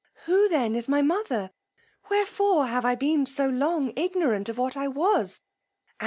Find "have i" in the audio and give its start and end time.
2.65-2.95